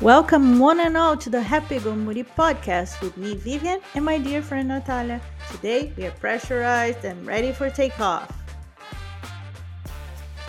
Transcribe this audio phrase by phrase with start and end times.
[0.00, 4.16] Welcome, one and all, to the Happy Go Moody podcast with me, Vivian, and my
[4.16, 5.20] dear friend Natalia.
[5.50, 8.34] Today, we are pressurized and ready for takeoff.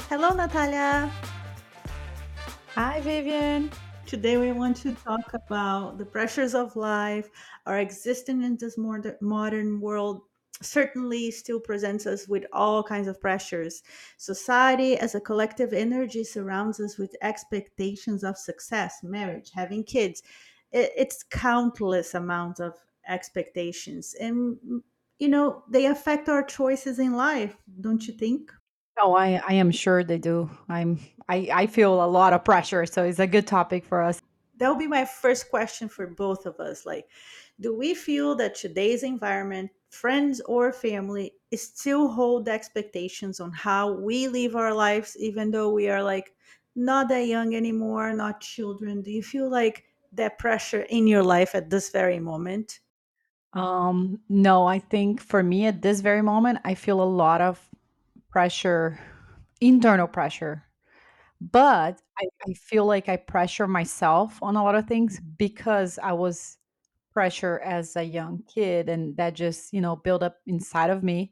[0.07, 1.11] Hello, Natalia.
[2.75, 3.69] Hi, Vivian.
[4.05, 7.29] Today, we want to talk about the pressures of life,
[7.65, 10.21] our existence in this modern modern world,
[10.61, 13.83] certainly still presents us with all kinds of pressures.
[14.17, 20.23] Society as a collective energy surrounds us with expectations of success, marriage, having kids.
[20.71, 22.73] It's countless amounts of
[23.07, 24.15] expectations.
[24.19, 24.57] And,
[25.19, 28.51] you know, they affect our choices in life, don't you think?
[28.99, 30.49] Oh, I, I am sure they do.
[30.69, 34.21] I'm I, I feel a lot of pressure, so it's a good topic for us.
[34.57, 36.85] That would be my first question for both of us.
[36.85, 37.07] Like,
[37.59, 44.27] do we feel that today's environment, friends or family, still hold expectations on how we
[44.27, 46.33] live our lives, even though we are like
[46.75, 49.01] not that young anymore, not children?
[49.03, 52.79] Do you feel like that pressure in your life at this very moment?
[53.53, 57.69] Um, no, I think for me at this very moment, I feel a lot of
[58.29, 58.99] pressure,
[59.61, 60.65] internal pressure.
[61.41, 66.13] But I, I feel like I pressure myself on a lot of things because I
[66.13, 66.57] was
[67.13, 71.31] pressure as a young kid and that just, you know, built up inside of me.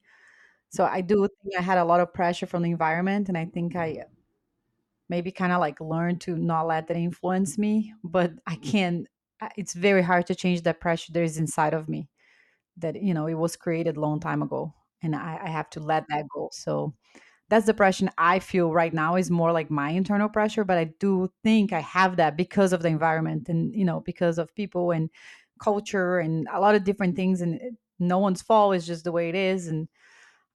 [0.70, 3.46] So I do think I had a lot of pressure from the environment and I
[3.46, 4.06] think I
[5.10, 8.64] maybe kind of like learned to not let that influence me but i mm.
[8.64, 9.08] can't
[9.58, 12.08] it's very hard to change that pressure there is inside of me
[12.78, 15.80] that you know it was created a long time ago and I, I have to
[15.80, 16.94] let that go so
[17.50, 20.86] that's the pressure i feel right now is more like my internal pressure but i
[21.00, 24.92] do think i have that because of the environment and you know because of people
[24.92, 25.10] and
[25.60, 29.30] culture and a lot of different things and no one's fault is just the way
[29.30, 29.88] it is and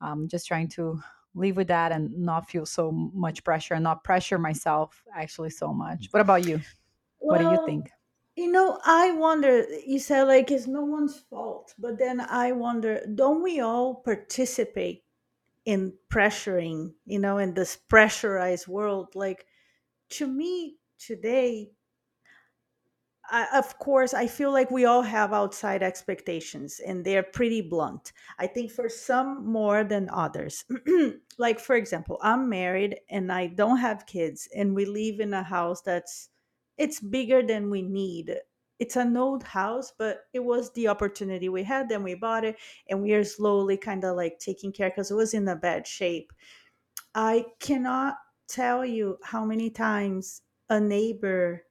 [0.01, 1.01] um, just trying to
[1.35, 5.73] live with that and not feel so much pressure and not pressure myself actually so
[5.73, 6.09] much.
[6.11, 6.61] What about you?
[7.19, 7.91] What do you think?
[8.37, 13.01] you know, I wonder, you said like it's no one's fault, but then I wonder,
[13.15, 15.05] don't we all participate
[15.65, 19.15] in pressuring, you know, in this pressurized world.
[19.15, 19.47] Like
[20.11, 21.71] to me today,
[23.31, 28.13] I, of course, I feel like we all have outside expectations and they're pretty blunt.
[28.39, 30.65] I think for some more than others.
[31.39, 35.43] like, for example, I'm married and I don't have kids, and we live in a
[35.43, 36.29] house that's
[36.77, 38.37] it's bigger than we need.
[38.81, 41.89] It's an old house, but it was the opportunity we had.
[41.89, 42.57] Then we bought it,
[42.89, 45.87] and we are slowly kind of like taking care because it was in a bad
[45.87, 46.33] shape
[47.15, 48.17] I cannot
[48.49, 51.65] tell you how many times a neighbor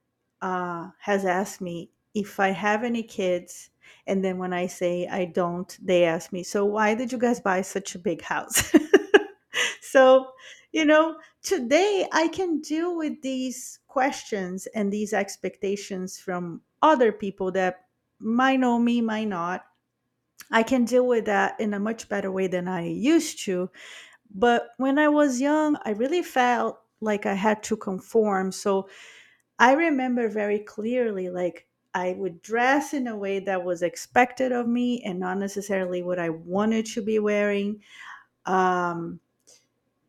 [0.43, 3.69] uh, has asked me if I have any kids.
[4.05, 7.39] And then when I say I don't, they ask me, So why did you guys
[7.39, 8.71] buy such a big house?
[9.81, 10.27] so,
[10.71, 17.51] you know, today I can deal with these questions and these expectations from other people
[17.53, 17.85] that
[18.19, 19.63] might know me, might not.
[20.51, 23.69] I can deal with that in a much better way than I used to
[24.33, 28.51] but when I was young, I really felt like I had to conform.
[28.51, 28.89] So
[29.63, 34.67] I remember very clearly, like, I would dress in a way that was expected of
[34.67, 37.81] me and not necessarily what I wanted to be wearing.
[38.45, 39.19] Um,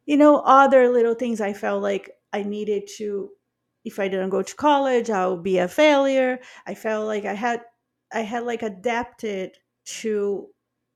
[0.07, 3.31] you know, other little things I felt like I needed to,
[3.85, 6.41] if I didn't go to college, I would be a failure.
[6.67, 7.63] I felt like I had,
[8.13, 9.59] I had like adapted
[10.03, 10.49] to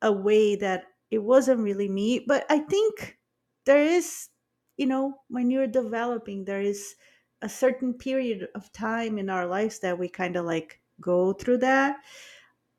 [0.02, 2.24] a way that it wasn't really me.
[2.26, 3.18] But I think
[3.66, 4.28] there is,
[4.76, 6.94] you know, when you're developing, there is
[7.42, 11.58] a certain period of time in our lives that we kind of like go through
[11.58, 11.98] that.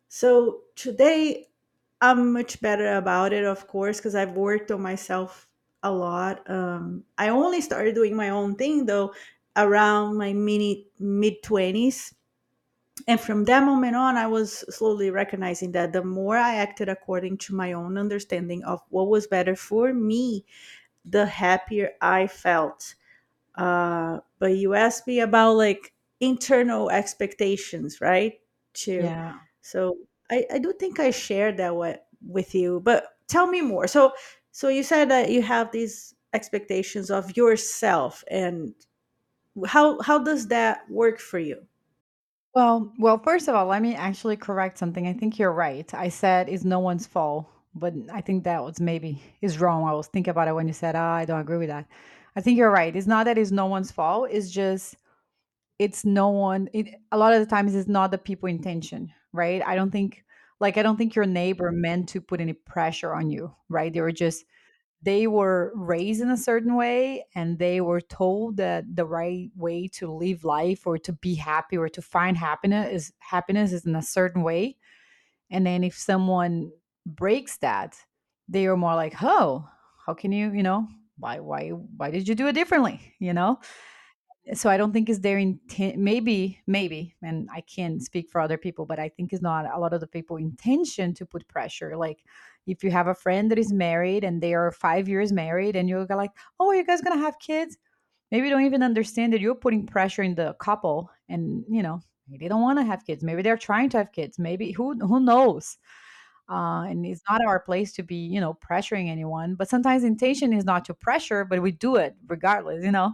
[0.09, 1.47] So today
[2.01, 5.47] I'm much better about it, of course, because I've worked on myself
[5.83, 6.49] a lot.
[6.49, 9.13] Um, I only started doing my own thing though
[9.55, 12.13] around my mini mid twenties,
[13.07, 17.37] and from that moment on, I was slowly recognizing that the more I acted according
[17.39, 20.45] to my own understanding of what was better for me,
[21.05, 22.95] the happier I felt.
[23.55, 28.33] Uh, but you asked me about like internal expectations, right?
[28.73, 29.01] Too.
[29.03, 29.35] Yeah.
[29.61, 29.97] So
[30.31, 32.81] I, I do think I shared that with, with you.
[32.81, 33.87] But tell me more.
[33.87, 34.13] So
[34.51, 38.73] so you said that you have these expectations of yourself, and
[39.67, 41.65] how how does that work for you?
[42.53, 45.07] Well, well, first of all, let me actually correct something.
[45.07, 45.91] I think you're right.
[45.93, 49.87] I said it's no one's fault, but I think that was maybe is wrong.
[49.87, 51.87] I was thinking about it when you said, "Ah, I don't agree with that."
[52.35, 52.95] I think you're right.
[52.95, 54.29] It's not that it's no one's fault.
[54.31, 54.95] It's just
[55.79, 59.63] it's no one it, a lot of the times it's not the people intention right
[59.65, 60.23] i don't think
[60.59, 64.01] like i don't think your neighbor meant to put any pressure on you right they
[64.01, 64.45] were just
[65.01, 69.87] they were raised in a certain way and they were told that the right way
[69.87, 73.95] to live life or to be happy or to find happiness is happiness is in
[73.95, 74.75] a certain way
[75.49, 76.69] and then if someone
[77.05, 77.95] breaks that
[78.49, 79.65] they are more like oh
[80.05, 80.85] how can you you know
[81.19, 83.59] why why why did you do it differently you know
[84.53, 85.97] so I don't think it's their intent.
[85.97, 89.79] Maybe, maybe, and I can't speak for other people, but I think it's not a
[89.79, 91.95] lot of the people' intention to put pressure.
[91.97, 92.23] Like,
[92.65, 95.87] if you have a friend that is married and they are five years married, and
[95.89, 97.77] you're like, "Oh, are you guys gonna have kids?"
[98.31, 102.45] Maybe don't even understand that you're putting pressure in the couple, and you know, maybe
[102.45, 103.23] they don't want to have kids.
[103.23, 104.39] Maybe they're trying to have kids.
[104.39, 105.77] Maybe who who knows?
[106.49, 109.55] Uh, and it's not our place to be, you know, pressuring anyone.
[109.55, 112.83] But sometimes intention is not to pressure, but we do it regardless.
[112.83, 113.13] You know.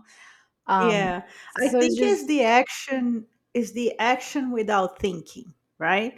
[0.67, 1.27] Um, Yeah.
[1.57, 6.17] I so it's think just is the action is the action without thinking, right?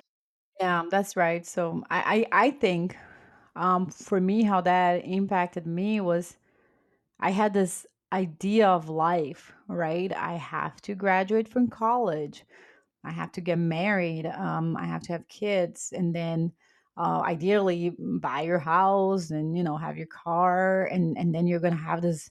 [0.59, 1.45] Yeah, that's right.
[1.45, 2.97] So I, I, I think
[3.55, 6.37] um, for me, how that impacted me was
[7.19, 10.13] I had this idea of life, right?
[10.13, 12.45] I have to graduate from college.
[13.03, 14.27] I have to get married.
[14.27, 16.53] Um, I have to have kids, and then
[16.97, 21.59] uh, ideally buy your house and you know have your car, and and then you're
[21.59, 22.29] gonna have this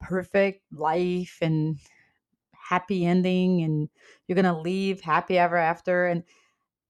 [0.00, 1.78] perfect life and
[2.52, 3.88] happy ending, and
[4.26, 6.06] you're gonna leave happy ever after.
[6.06, 6.24] And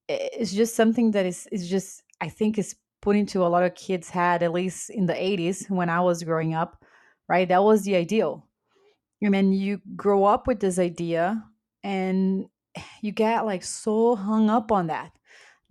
[0.09, 3.75] it's just something that is is just I think is put into a lot of
[3.75, 6.85] kids' head, at least in the 80s when I was growing up,
[7.29, 7.49] right?
[7.49, 8.49] That was the ideal.
[9.25, 11.45] I mean, you grow up with this idea
[11.83, 12.47] and
[13.03, 15.13] you get like so hung up on that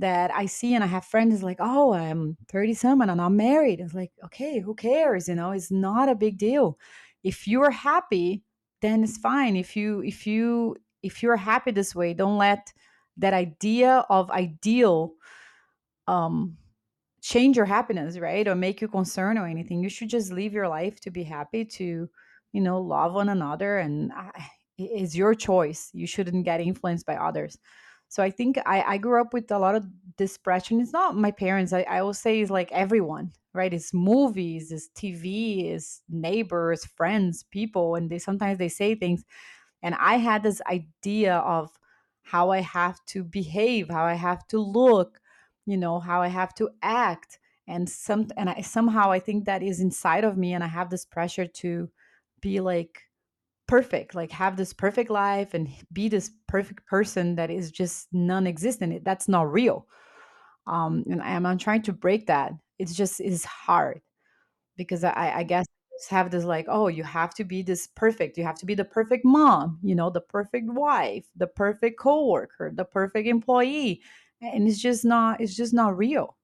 [0.04, 3.80] that I see and I have friends like, oh, I'm 37 and I'm married.
[3.80, 5.30] It's like, okay, who cares?
[5.30, 6.78] You know, it's not a big deal.
[7.24, 8.44] If you're happy,
[8.82, 9.56] then it's fine.
[9.56, 12.74] If you if you if you're happy this way, don't let
[13.16, 15.14] that idea of ideal
[16.10, 16.58] um
[17.22, 18.46] change your happiness, right?
[18.46, 19.82] Or make you concerned or anything.
[19.82, 22.10] You should just live your life to be happy, to,
[22.52, 23.78] you know, love one another.
[23.78, 24.32] And I,
[24.78, 25.92] it's your choice.
[25.94, 27.58] You shouldn't get influenced by others.
[28.14, 29.88] So I think I, I grew up with a lot of
[30.18, 30.80] depression.
[30.80, 31.74] It's not my parents.
[31.74, 33.74] I, I will say it's like everyone, right?
[33.74, 37.96] It's movies, it's TV, it's neighbors, friends, people.
[37.96, 39.26] And they sometimes they say things
[39.82, 41.80] and I had this idea of
[42.22, 45.20] how I have to behave, how I have to look,
[45.66, 47.40] you know, how I have to act.
[47.66, 50.92] And some and I somehow I think that is inside of me and I have
[50.92, 51.90] this pressure to
[52.42, 53.08] be like
[53.74, 59.04] perfect, like have this perfect life and be this perfect person that is just non-existent.
[59.04, 59.88] That's not real.
[60.68, 62.52] Um and I'm, I'm trying to break that.
[62.80, 64.02] It's just is hard
[64.78, 65.66] because I, I guess
[66.10, 68.38] have this like, oh, you have to be this perfect.
[68.38, 72.72] You have to be the perfect mom, you know, the perfect wife, the perfect coworker,
[72.76, 74.02] the perfect employee,
[74.42, 75.42] and it's just not.
[75.42, 76.38] It's just not real.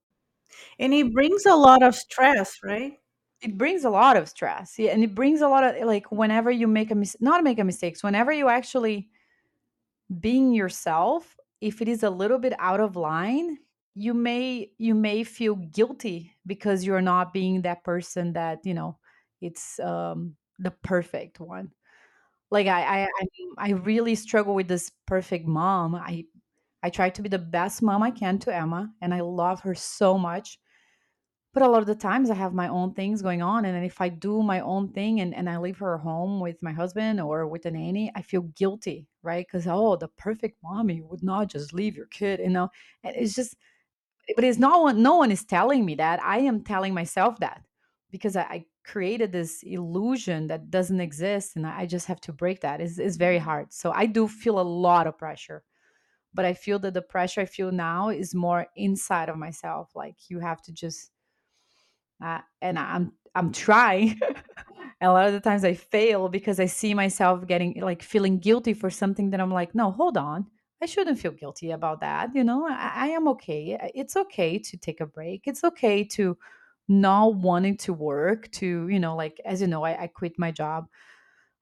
[0.80, 2.94] And it brings a lot of stress, right?
[3.42, 6.52] It brings a lot of stress, yeah, and it brings a lot of like whenever
[6.52, 9.10] you make a mis- not make a mistakes, whenever you actually
[10.20, 13.58] being yourself, if it is a little bit out of line,
[13.96, 18.98] you may you may feel guilty because you're not being that person that you know
[19.42, 21.72] it's um the perfect one.
[22.52, 23.28] Like I, I i
[23.60, 25.96] i really struggle with this perfect mom.
[25.96, 26.26] I
[26.84, 29.76] i try to be the best mom i can to emma and i love her
[29.76, 30.60] so much
[31.54, 34.00] but a lot of the times i have my own things going on and if
[34.02, 37.48] i do my own thing and, and i leave her home with my husband or
[37.48, 39.46] with a nanny i feel guilty right?
[39.48, 42.70] Because oh the perfect mommy would not just leave your kid you know?
[43.04, 43.56] And it's just
[44.36, 46.22] but it's no one no one is telling me that.
[46.24, 47.64] I am telling myself that
[48.12, 52.62] because i, I created this illusion that doesn't exist and i just have to break
[52.62, 52.82] that.
[52.82, 53.74] It's, it's very hard.
[53.74, 55.64] So i do feel a lot of pressure
[56.34, 59.92] but i feel that the pressure i feel now is more inside of myself.
[59.96, 61.12] Like you have to just
[62.24, 64.20] uh, and i'm i'm trying.
[65.02, 68.74] A lot of the times i fail because i see myself getting like feeling guilty
[68.74, 70.46] for something that i'm like no hold on.
[70.82, 72.68] I shouldn't feel guilty about that you know?
[72.68, 73.78] I, I am okay.
[73.96, 75.44] It's okay to take a break.
[75.46, 76.38] It's okay to
[76.90, 80.52] not wanting to work to you know like as you know i, I quit my
[80.52, 80.88] job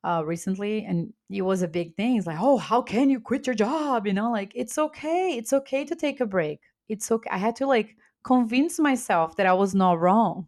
[0.03, 2.17] uh recently and it was a big thing.
[2.17, 4.07] It's like oh how can you quit your job?
[4.07, 5.35] You know like it's okay.
[5.37, 6.59] It's okay to take a break.
[6.89, 7.95] It's okay i had to like
[8.31, 10.47] convince myself that i was not wrong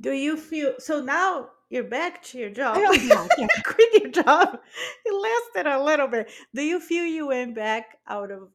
[0.00, 2.76] Do you feel so now you're back to your job?
[3.08, 3.46] back, yeah.
[3.64, 4.58] Quit your job.
[5.04, 6.30] It lasted a little bit.
[6.54, 8.48] Do you feel you went back out of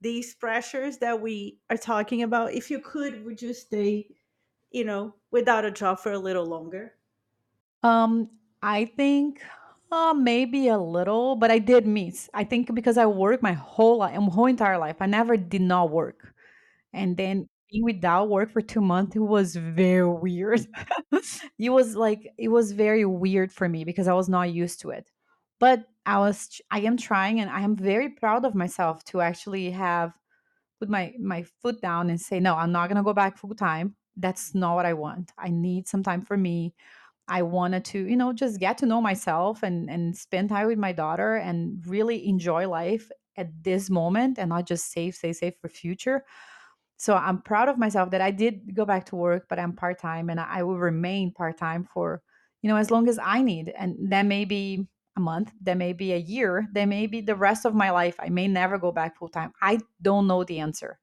[0.00, 2.52] these pressures that we are talking about?
[2.54, 4.08] If you could, would you stay,
[4.70, 6.94] you know, without a job for a little longer?
[7.82, 8.30] Um,
[8.62, 9.42] I think
[9.92, 12.28] uh, maybe a little, but I did miss.
[12.34, 15.62] I think because I worked my whole life, my whole entire life, I never did
[15.62, 16.34] not work,
[16.92, 20.66] and then being without work for 2 months, it was very weird.
[21.58, 24.90] It was like it was very weird for me because I was not used to
[24.90, 25.10] it.
[25.60, 29.70] But I was I am trying and I am very proud of myself to actually
[29.72, 30.12] have
[30.80, 33.54] put my my foot down and say no, I'm not going to go back full
[33.54, 33.96] time.
[34.16, 35.32] That's not what I want.
[35.38, 36.74] I need some time for me.
[37.28, 40.78] I wanted to, you know, just get to know myself and and spend time with
[40.78, 45.54] my daughter and really enjoy life at this moment and not just save, save, save
[45.60, 46.24] for future.
[46.98, 49.98] So I'm proud of myself that I did go back to work, but I'm part
[50.00, 52.22] time and I will remain part time for,
[52.60, 53.72] you know, as long as I need.
[53.78, 54.86] And that may be
[55.16, 58.16] a month, that may be a year, that may be the rest of my life.
[58.18, 59.52] I may never go back full time.
[59.62, 60.98] I don't know the answer.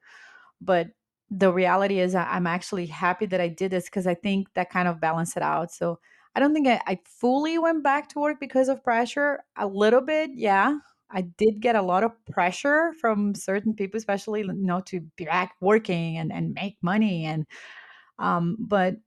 [0.62, 0.90] But
[1.32, 4.88] the reality is, I'm actually happy that I did this because I think that kind
[4.88, 5.72] of balanced it out.
[5.72, 6.00] So
[6.36, 9.44] I don't think I, I fully went back to work because of pressure.
[9.58, 10.78] A little bit, yeah.
[11.12, 15.26] I did get a lot of pressure from certain people, especially you know to be
[15.26, 17.46] back working and, and make money and
[18.20, 18.98] um but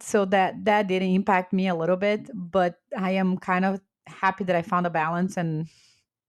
[0.00, 4.44] so that that did impact me a little bit but I am kind of happy
[4.44, 5.68] that I found a balance and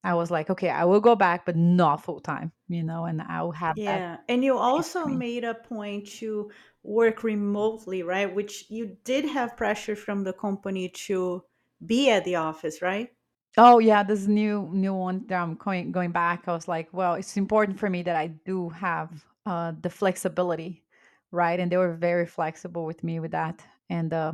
[0.04, 3.22] I was like okay I will go back but not full time you know and
[3.22, 4.20] I'll have that Yeah.
[4.28, 6.52] And you also made a point to
[6.84, 8.34] work remotely, right?
[8.34, 11.44] Which you did have pressure from the company to
[11.86, 13.15] be at the office, right?
[13.58, 16.44] Oh yeah, this new new one that I'm going going back.
[16.48, 19.10] I was like, well, it's important for me that I do have
[19.46, 20.84] uh, the flexibility,
[21.32, 21.60] right?
[21.60, 23.62] And they were very flexible with me with that.
[23.90, 24.34] And uh,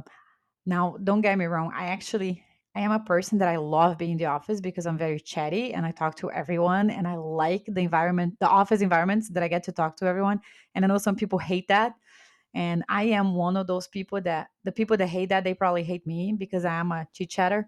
[0.66, 2.44] now, don't get me wrong, I actually
[2.76, 5.74] I am a person that I love being in the office because I'm very chatty
[5.74, 9.50] and I talk to everyone and I like the environment, the office environments that I
[9.50, 10.42] get to talk to everyone.
[10.76, 11.94] And I know some people hate that.
[12.56, 15.84] And I am one of those people that the people that hate that they probably
[15.84, 17.68] hate me because I am a chit chatter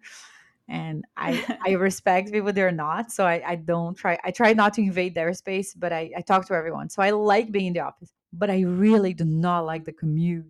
[0.68, 3.12] and I I respect people they're not.
[3.12, 6.22] So I, I don't try I try not to invade their space, but I, I
[6.22, 6.90] talk to everyone.
[6.90, 10.46] So I like being in the office, but I really do not like the commute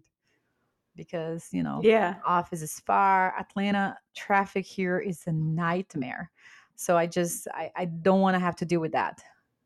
[0.95, 2.15] because you know Yeah.
[2.25, 3.33] office is far.
[3.39, 6.31] Atlanta traffic here is a nightmare.
[6.75, 9.21] So I just I, I don't want to have to deal with that.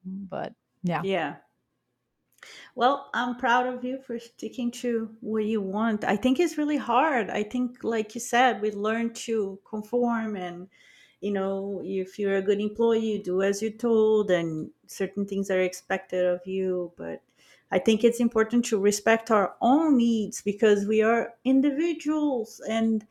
[0.05, 1.01] But yeah.
[1.03, 1.35] Yeah.
[2.75, 6.03] Well, I'm proud of you for sticking to what you want.
[6.03, 7.29] I think it's really hard.
[7.29, 10.67] I think, like you said, we learn to conform, and
[11.21, 15.49] you know, if you're a good employee, you do as you're told, and certain things
[15.49, 16.93] are expected of you.
[16.97, 17.21] But
[17.71, 23.05] I think it's important to respect our own needs because we are individuals, and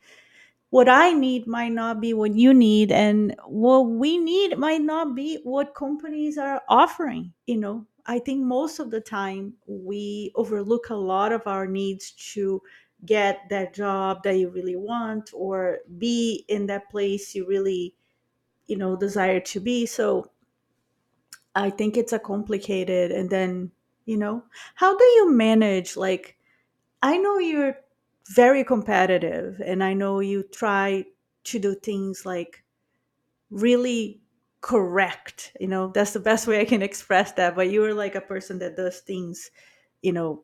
[0.69, 5.15] what I need might not be what you need, and what we need might not
[5.15, 7.33] be what companies are offering.
[7.45, 12.11] You know, I think most of the time we overlook a lot of our needs
[12.33, 12.61] to
[13.05, 17.95] get that job that you really want or be in that place you really,
[18.67, 19.85] you know, desire to be.
[19.85, 20.31] So
[21.55, 23.71] I think it's a complicated, and then,
[24.05, 24.43] you know,
[24.75, 26.37] how do you manage like
[27.03, 27.77] I know you're
[28.35, 31.05] very competitive and I know you try
[31.45, 32.63] to do things like
[33.51, 34.21] really
[34.67, 35.55] correct.
[35.59, 37.55] You know, that's the best way I can express that.
[37.55, 39.51] But you're like a person that does things,
[40.01, 40.43] you know,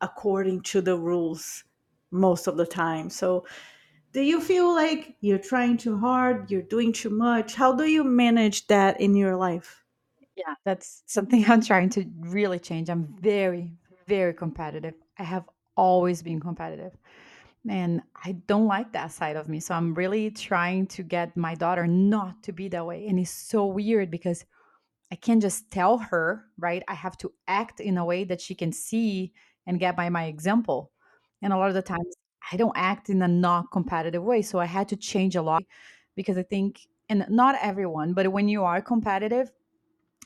[0.00, 1.64] according to the rules
[2.10, 3.10] most of the time.
[3.10, 3.46] So
[4.12, 6.50] do you feel like you're trying too hard?
[6.50, 7.54] You're doing too much?
[7.54, 9.84] How do you manage that in your life?
[10.36, 12.90] Yeah, that's something I'm trying to really change.
[12.90, 13.72] I'm very,
[14.08, 14.94] very competitive.
[15.18, 15.44] I have
[15.76, 16.92] always been competitive.
[17.68, 19.60] And I don't like that side of me.
[19.60, 23.06] So I'm really trying to get my daughter not to be that way.
[23.06, 24.44] And it's so weird because
[25.12, 26.82] I can't just tell her, right?
[26.88, 29.32] I have to act in a way that she can see
[29.66, 30.90] and get by my example.
[31.42, 32.14] And a lot of the times
[32.50, 34.40] I don't act in a not competitive way.
[34.42, 35.62] So I had to change a lot
[36.16, 39.50] because I think, and not everyone, but when you are competitive,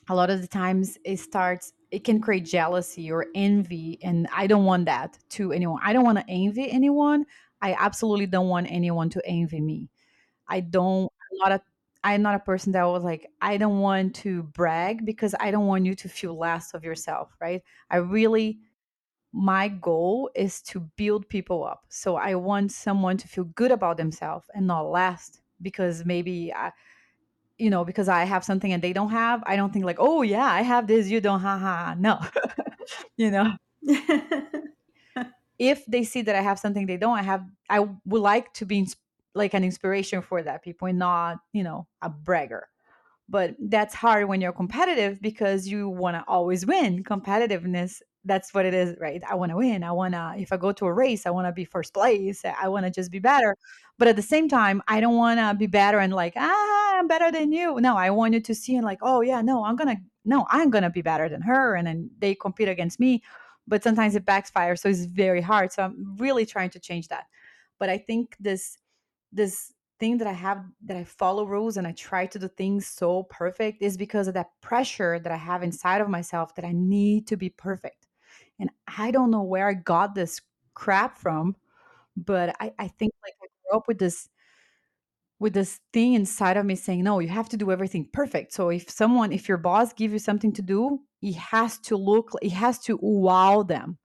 [0.08, 4.46] a lot of the times it starts it can create jealousy or envy and i
[4.48, 5.80] don't want that to anyone.
[5.84, 7.24] I don't want to envy anyone.
[7.62, 9.90] I absolutely don't want anyone to envy me.
[10.48, 11.62] I don't i'm not a
[12.02, 15.66] i'm not a person that was like i don't want to brag because i don't
[15.66, 17.62] want you to feel less of yourself right?
[17.90, 18.58] I really
[19.32, 21.84] my goal is to build people up.
[21.88, 26.72] So i want someone to feel good about themselves and not less because maybe I,
[27.58, 30.22] you know, because I have something and they don't have, I don't think like, oh
[30.22, 31.94] yeah, I have this, you don't, ha ha.
[31.98, 32.20] No,
[33.16, 33.52] you know,
[35.58, 38.66] if they see that I have something they don't, I have, I would like to
[38.66, 38.88] be
[39.34, 42.68] like an inspiration for that people and not, you know, a bragger
[43.28, 48.64] but that's hard when you're competitive because you want to always win competitiveness that's what
[48.64, 49.22] it is right?
[49.28, 51.46] I want to win i want to if i go to a race i want
[51.46, 53.56] to be first place i want to just be better.
[53.98, 57.08] But at the same time i don't want to be better and like ah i'm
[57.08, 57.80] better than you.
[57.80, 60.70] No i want you to see and like oh yeah no i'm gonna no i'm
[60.70, 63.22] gonna be better than her and then they compete against me.
[63.66, 67.26] But sometimes it backfires so it's very hard so i'm really trying to change that.
[67.78, 68.78] But i think this
[69.32, 72.86] this thing that i have that i follow rules and i try to do things
[72.86, 76.72] so perfect is because of that pressure that i have inside of myself that i
[76.72, 78.03] need to be perfect
[78.58, 80.40] and i don't know where i got this
[80.74, 81.56] crap from
[82.16, 84.28] but i, I think like i grew up with this
[85.40, 88.52] with this thing inside of me saying no you have to do everything perfect.
[88.52, 92.30] So if someone if your boss give you something to do it has to look
[92.42, 93.98] it has to wow them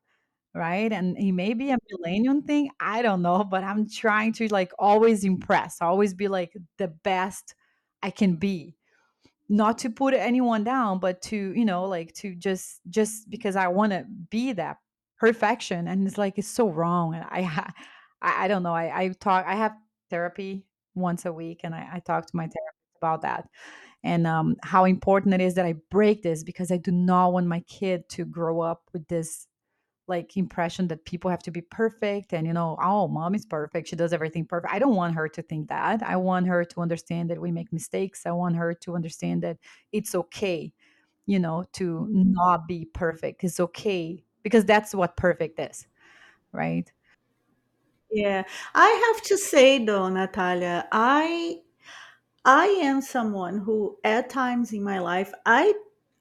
[0.56, 0.92] right?
[0.92, 4.72] And it may be a millennium thing i don't know but i'm trying to like
[4.80, 7.56] always impress always be like the best
[8.02, 8.76] i can be
[9.50, 13.68] not to put anyone down but to you know like to just just because i
[13.68, 14.78] want to be that
[15.18, 17.42] perfection and it's like it's so wrong and i
[18.22, 19.74] i, I don't know I, I talk i have
[20.10, 20.66] therapy
[20.96, 23.50] once a week and i, I talk to my therapist about that
[24.04, 27.48] and um, how important it is that i break this because i do not want
[27.48, 29.48] my kid to grow up with this
[30.10, 33.88] like impression that people have to be perfect and you know oh mom is perfect.
[33.88, 34.74] She does everything perfect.
[34.74, 36.04] I don't want her to think that.
[36.04, 38.26] I want her to understand that we make mistakes.
[38.26, 39.58] I want her to understand that
[39.92, 40.74] it's okay
[41.26, 42.34] you know to mm-hmm.
[42.34, 43.44] not be perfect.
[43.44, 45.88] It's okay because that's what perfect is
[46.52, 46.92] right?
[48.12, 48.44] Yeah.
[48.74, 51.58] I have to say though, Natalia, I
[52.46, 55.74] I am someone who at times in my life I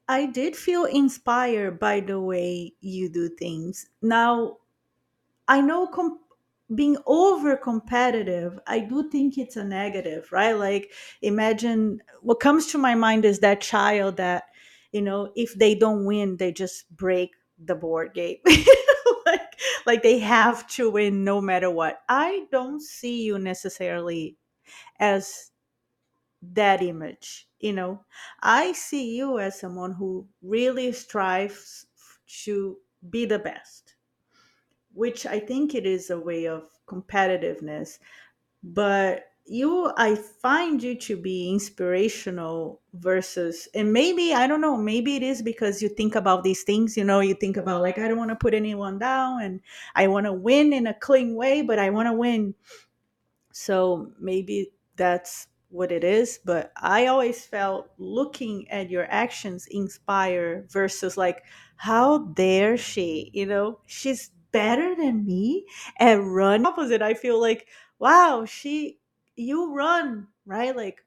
[0.09, 3.85] I did feel inspired by the way you do things.
[4.01, 4.57] Now,
[5.47, 5.87] I know
[6.73, 10.53] being over competitive, I do think it's a negative, right?
[10.53, 14.45] Like, imagine what comes to my mind is that child that,
[14.91, 17.29] you know, if they don't win, they just break
[17.63, 18.37] the board game.
[19.27, 22.01] like, like they have to win no matter what.
[22.09, 24.37] I don't see you necessarily
[24.99, 25.51] as
[26.41, 28.05] that image, you know.
[28.41, 31.85] I see you as someone who really strives
[32.45, 32.77] to
[33.09, 33.95] be the best
[34.93, 37.99] which I think it is a way of competitiveness.
[38.63, 45.15] But you, I find you to be inspirational versus, and maybe, I don't know, maybe
[45.15, 48.07] it is because you think about these things, you know, you think about like, I
[48.07, 49.61] don't want to put anyone down and
[49.95, 52.55] I want to win in a clean way, but I want to win
[53.51, 56.39] so maybe that's what it is.
[56.43, 61.43] But I always felt looking at your actions inspire versus like,
[61.77, 63.31] how dare she?
[63.33, 65.65] You know, she's better than me
[65.99, 67.01] at run opposite.
[67.01, 67.67] I feel like,
[67.99, 68.99] wow, she
[69.35, 70.75] you run, right?
[70.75, 71.05] Like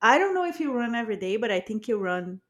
[0.00, 2.40] I don't know if you run every day, but I think you run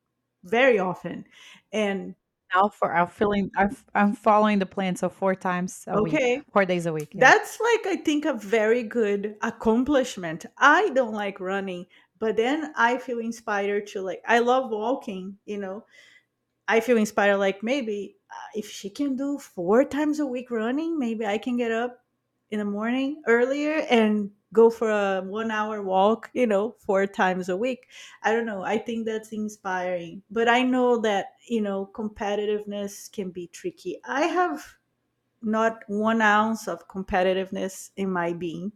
[0.44, 1.24] very often.
[1.72, 2.14] And
[2.54, 6.42] now for i'm feeling i'm, I'm following the plan so four times a week okay,
[6.52, 10.46] four days a week yeah That's like I think a very good accomplishment.
[10.58, 11.86] I don't like running,
[12.18, 15.84] but then I feel inspired to like I love walking, you know.
[16.68, 20.98] I feel inspired like maybe uh, if she can do four times a week running,
[20.98, 22.00] maybe I can get up
[22.50, 27.48] in the morning earlier and go for a 1 hour walk, you know, four times
[27.48, 27.88] a week.
[28.22, 28.62] I don't know.
[28.62, 30.22] I think that's inspiring.
[30.30, 33.98] But I know that, you know, competitiveness can be tricky.
[34.04, 34.64] I have
[35.42, 38.72] not one ounce of competitiveness in my being.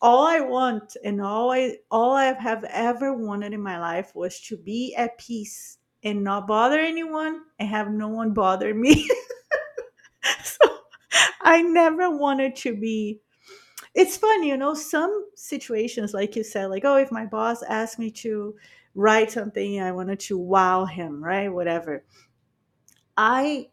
[0.00, 4.40] All I want and all I all I have ever wanted in my life was
[4.42, 9.08] to be at peace and not bother anyone and have no one bother me.
[10.42, 10.78] so
[11.40, 13.20] I never wanted to be
[13.94, 17.98] it's fun, you know, some situations like you said like oh if my boss asked
[17.98, 18.54] me to
[18.94, 21.48] write something I wanted to wow him, right?
[21.48, 22.04] Whatever.
[23.16, 23.68] I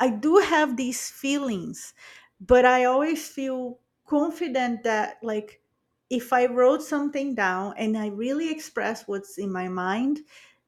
[0.00, 1.94] I do have these feelings,
[2.40, 5.60] but I always feel confident that like
[6.10, 10.20] if I wrote something down and I really express what's in my mind,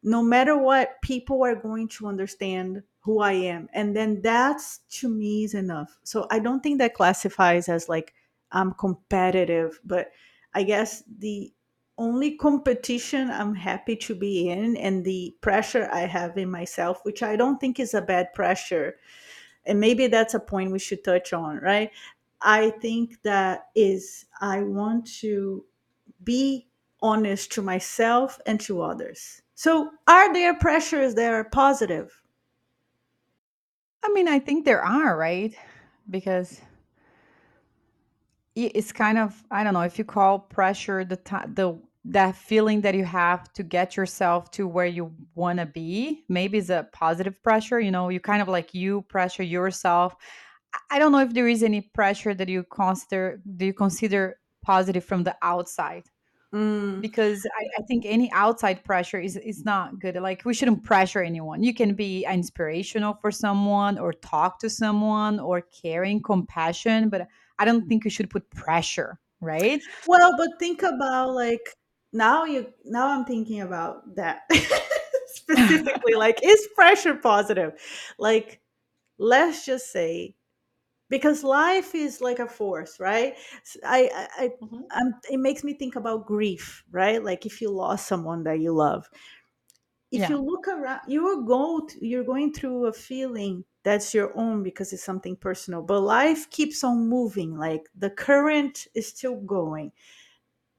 [0.02, 3.68] no matter what, people are going to understand who I am.
[3.72, 5.98] And then that's to me is enough.
[6.04, 8.14] So I don't think that classifies as like
[8.52, 10.10] I'm competitive, but
[10.54, 11.52] I guess the
[11.98, 17.22] only competition I'm happy to be in and the pressure I have in myself, which
[17.22, 18.96] I don't think is a bad pressure,
[19.64, 21.90] and maybe that's a point we should touch on, right?
[22.42, 25.64] I think that is I want to
[26.24, 26.68] be
[27.02, 29.42] honest to myself and to others.
[29.54, 32.22] So, are there pressures that are positive?
[34.02, 35.54] i mean i think there are right
[36.10, 36.60] because
[38.56, 42.80] it's kind of I don't know if you call pressure the ti the that feeling
[42.80, 46.24] that you have to get yourself to where you want to be.
[46.28, 47.80] Maybe it's a positive pressure.
[47.80, 50.16] You know, you kind of like you pressure yourself.
[50.90, 54.38] I I don't know if there is any pressure that you consider do you consider
[54.62, 56.04] positive from the outside.
[56.54, 57.00] Mm.
[57.02, 60.14] because I, I think any outside pressure is is not good.
[60.14, 61.62] Like we shouldn't pressure anyone.
[61.62, 67.26] You can be inspirational for someone or talk to someone or caring, compassion, but
[67.58, 69.80] I don't think you should put pressure, right?
[70.06, 71.76] Well, but think about like
[72.12, 74.42] now you now I'm thinking about that
[75.26, 76.14] specifically.
[76.16, 77.72] Like, is pressure positive?
[78.18, 78.60] Like,
[79.18, 80.34] let's just say
[81.08, 83.34] because life is like a force, right?
[83.84, 84.82] i i, mm-hmm.
[84.90, 87.22] I'm, it makes me think about grief, right?
[87.22, 89.08] Like if you lost someone that you love,
[90.10, 90.30] if Yeah.
[90.30, 95.04] you look around, you're going you're going through a feeling that's your own because it's
[95.04, 95.80] something personal.
[95.80, 99.92] But life keeps on moving, like the current is still going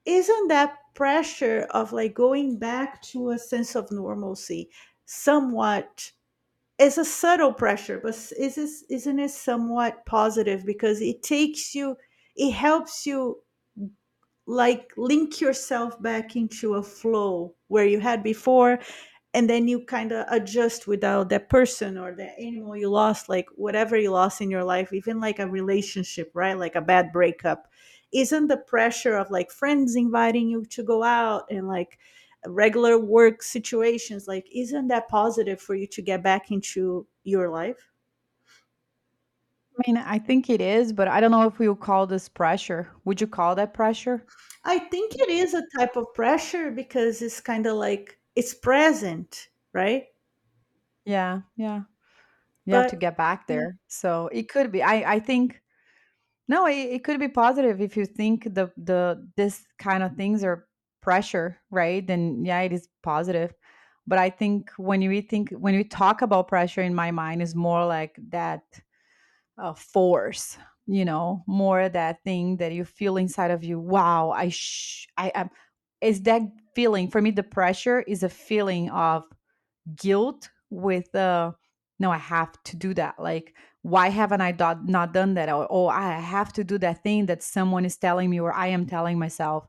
[0.08, 4.70] isn't that pressure of like going back to a sense of normalcy
[5.04, 6.10] somewhat
[6.78, 11.94] it's a subtle pressure but is this, isn't it somewhat positive because it takes you
[12.36, 13.38] it helps you
[14.46, 18.78] like link yourself back into a flow where you had before
[19.34, 23.46] and then you kind of adjust without that person or the animal you lost like
[23.56, 27.68] whatever you lost in your life even like a relationship right like a bad breakup
[28.12, 31.98] isn't the pressure of like friends inviting you to go out and like
[32.46, 37.90] regular work situations like isn't that positive for you to get back into your life
[39.78, 42.28] I mean, I think it is, but I don't know if we would call this
[42.28, 42.90] pressure.
[43.04, 44.26] Would you call that pressure?
[44.64, 49.50] i think it is a type of pressure because it's kind of like it's present
[49.74, 50.08] right
[51.04, 51.82] Yeah, yeah.
[52.66, 53.78] You have to get back there.
[53.88, 54.82] So it could be.
[54.82, 55.62] I I think
[56.48, 60.44] No, it, it could be positive if you think the the this kind of things
[60.44, 60.68] are
[61.02, 62.06] pressure, right?
[62.06, 63.54] Then yeah, it is positive.
[64.06, 67.54] But I think when you think when we talk about pressure in my mind is
[67.56, 68.62] more like that
[69.58, 73.78] uh, force, you know, more that thing that you feel inside of you.
[73.80, 75.50] Wow, I sh- I am.
[76.00, 76.42] Is that
[76.74, 77.30] feeling for me?
[77.30, 79.24] The pressure is a feeling of
[79.96, 81.52] guilt with uh
[81.98, 83.16] no i have to do that.
[83.18, 85.48] Like why haven't i do- not done that?
[85.50, 88.68] Or oh i have to do that thing that someone is telling me or i
[88.68, 89.66] am telling myself.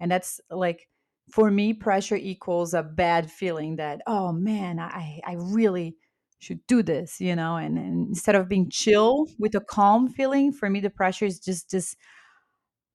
[0.00, 0.88] And that's like
[1.32, 5.96] for me pressure equals a bad feeling that oh man i i really
[6.40, 7.56] should do this you know?
[7.56, 11.40] And, and instead of being chill with a calm feeling for me the pressure is
[11.40, 11.96] just this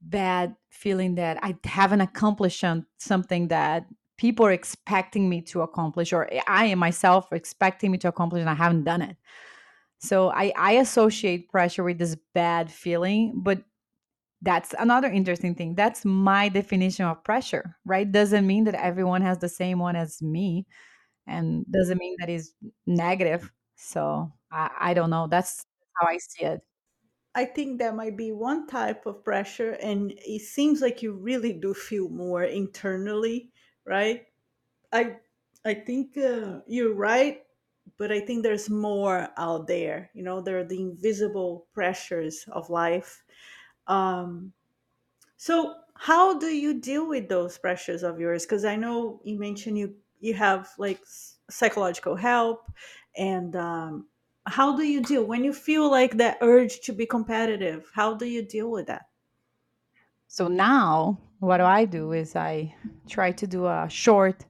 [0.03, 2.63] bad feeling that I haven't accomplished
[2.97, 3.85] something that
[4.17, 8.49] people are expecting me to accomplish, or I am myself expecting me to accomplish, and
[8.49, 9.17] I haven't done it.
[9.99, 13.63] So I, I associate pressure with this bad feeling, but
[14.41, 15.75] that's another interesting thing.
[15.75, 18.11] That's my definition of pressure, right?
[18.11, 20.65] Doesn't mean that everyone has the same one as me,
[21.27, 22.53] and doesn't mean that is
[22.85, 23.51] negative.
[23.77, 25.27] So I, I don't know.
[25.29, 26.61] That's how I see it.
[27.36, 31.54] I think that might be one type of pressure, and it seems like you really
[31.54, 33.52] do feel more internally,
[33.86, 34.28] right?
[34.93, 35.19] I
[35.65, 37.46] I think uh, you're right,
[37.98, 40.12] but I think there's more out there.
[40.13, 43.24] You know, there are the invisible pressures of life.
[43.88, 44.54] Um,
[45.38, 48.46] so, how do you deal with those pressures of yours?
[48.46, 51.02] Because I know you mentioned you you have like
[51.50, 52.72] psychological help,
[53.17, 54.08] and um,
[54.45, 57.91] how do you deal when you feel like that urge to be competitive?
[57.93, 59.08] How do you deal with that?
[60.27, 62.75] So now, what do I do is I
[63.08, 64.45] try to do a short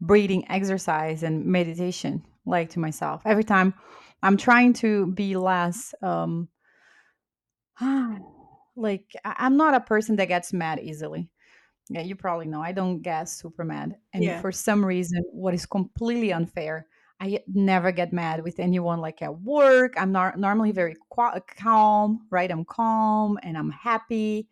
[0.00, 3.22] breathing exercise and meditation, like to myself.
[3.26, 3.74] Every time
[4.22, 6.48] I'm trying to be less, um,
[8.76, 11.30] like I'm not a person that gets mad easily.
[11.90, 13.96] Yeah, you probably know I don't get super mad.
[14.14, 16.86] And Yeah, for some reason, what is completely unfair,
[17.20, 19.94] I never get mad with anyone like at work.
[19.96, 20.96] I'm not normally very
[21.56, 22.50] calm, right?
[22.50, 24.48] I'm calm and I'm happy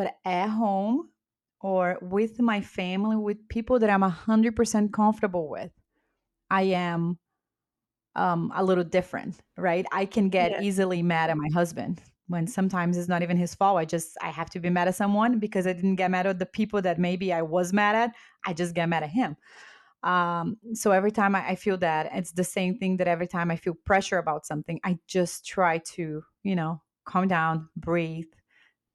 [0.00, 1.10] but at home
[1.60, 5.70] or with my family, with people that I'm 100% comfortable with,
[6.48, 7.18] I am
[8.16, 9.84] um, a little different, right?
[9.92, 10.62] I can get yeah.
[10.62, 13.76] easily mad at my husband when sometimes it's not even his fault.
[13.76, 16.38] I just, I have to be mad at someone because I didn't get mad at
[16.38, 18.14] the people that maybe I was mad at.
[18.46, 19.36] I just get mad at him.
[20.02, 23.50] Um, so every time I, I feel that, it's the same thing that every time
[23.50, 28.32] I feel pressure about something, I just try to, you know, calm down, breathe,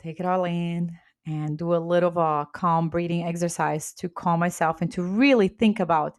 [0.02, 0.92] take it all in
[1.28, 5.48] and do a little of a calm breathing exercise to calm myself and to really
[5.48, 6.18] think about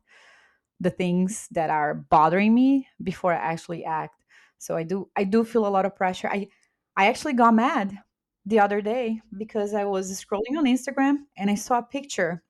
[0.81, 4.25] the things that are bothering me before I actually act.
[4.59, 6.29] So I do I do feel a lot of pressure.
[6.29, 6.49] I
[6.97, 7.99] I actually got mad
[8.47, 12.43] the other day because I was scrolling on Instagram and I saw a picture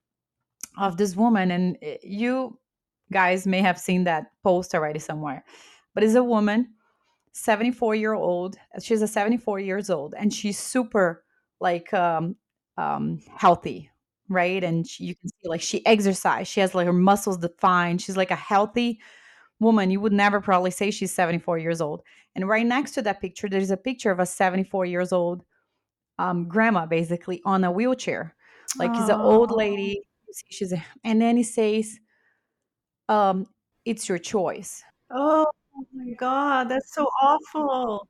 [0.77, 2.59] of this woman and eh, you
[3.13, 5.45] guys may have seen that post already somewhere.
[5.95, 6.75] But it's a woman
[7.33, 11.25] 74 year old she's a 74 years old and she's super
[11.61, 12.37] like um
[12.79, 13.91] um healthy
[14.29, 14.63] right?
[14.63, 18.03] And she, you can see like she exercise, she has like her muscles defined.
[18.03, 19.01] She's like a healthy
[19.61, 19.91] woman.
[19.91, 22.03] You would never probably say she's 74 years old.
[22.35, 25.45] And right next to that picture, there's a picture of a 74 years old
[26.19, 28.35] um, grandma, basically on a wheelchair.
[28.79, 30.07] Like he's an old lady.
[30.51, 31.99] She's a, and then he says,
[33.09, 33.47] um,
[33.85, 34.83] "It's your choice."
[35.77, 38.09] oh my God, that's so awful.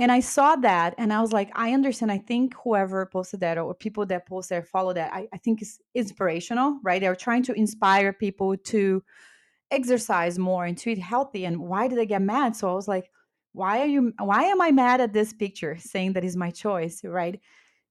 [0.00, 2.12] And I saw that and I was like, I understand.
[2.12, 5.60] I think whoever posted that or people that post that follow that, I, I think
[5.60, 7.00] is inspirational, right?
[7.00, 9.02] They're trying to inspire people to
[9.72, 11.44] exercise more and to eat healthy.
[11.44, 12.54] And why did I get mad?
[12.54, 13.10] So I was like,
[13.52, 17.02] why are you why am I mad at this picture saying that is my choice,
[17.02, 17.40] right?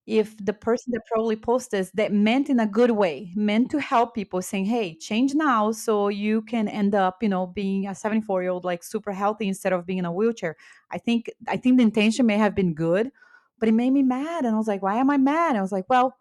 [0.07, 3.79] If the person that probably posted this that meant in a good way, meant to
[3.81, 7.95] help people, saying, "Hey, change now so you can end up, you know, being a
[7.95, 10.55] 74 year old like super healthy instead of being in a wheelchair."
[10.91, 13.11] I think I think the intention may have been good,
[13.59, 15.71] but it made me mad, and I was like, "Why am I mad?" I was
[15.73, 16.17] like, "Well,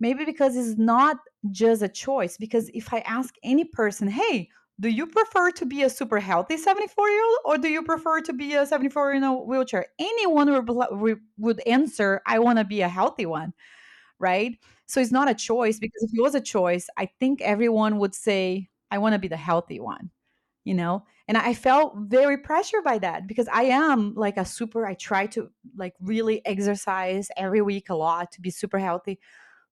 [0.00, 1.18] maybe because it's not
[1.50, 2.36] just a choice.
[2.38, 4.48] Because if I ask any person, hey."
[4.80, 8.20] Do you prefer to be a super healthy 74 year old or do you prefer
[8.22, 9.86] to be a 74 in a wheelchair?
[9.98, 13.52] Anyone would, would answer, I want to be a healthy one
[14.18, 14.58] right?
[14.86, 18.14] So it's not a choice because if it was a choice, I think everyone would
[18.14, 20.10] say, I want to be the healthy one,
[20.64, 21.04] you know?
[21.28, 25.26] And I felt very pressured by that because I am like a super, I try
[25.28, 29.18] to like really exercise every week a lot to be super healthy.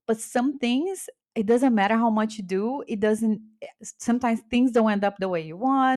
[0.07, 4.73] But some things, it doesn't matter how much you do, it doesn't, eh, sometimes things
[4.73, 5.97] don't end up the way you want.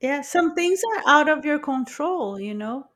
[0.00, 2.90] Yeah, some things are out of your control, you know?